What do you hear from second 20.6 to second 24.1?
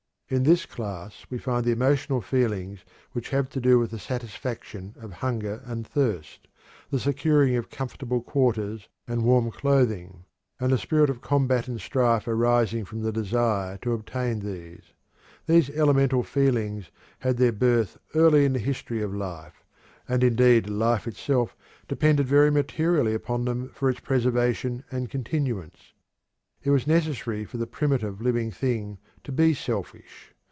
life itself depended very materially upon them for its